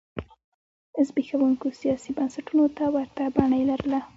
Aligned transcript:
زبېښونکو 1.07 1.67
سیاسي 1.81 2.11
بنسټونو 2.17 2.65
ته 2.77 2.83
ورته 2.95 3.23
بڼه 3.35 3.55
یې 3.59 3.65
لرله. 3.71 3.99